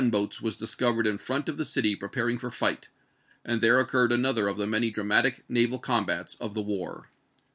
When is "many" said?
4.65-4.89